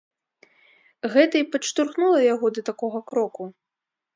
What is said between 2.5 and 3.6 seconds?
да такога кроку.